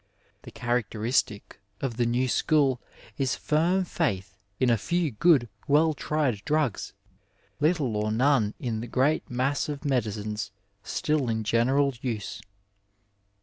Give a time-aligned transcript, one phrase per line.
[0.41, 2.81] The characteristic of the New School
[3.19, 6.93] is firm faith in a few good, weU tried drugs,
[7.61, 10.49] littie or none in the great mass of medicines
[10.81, 12.41] still in general use.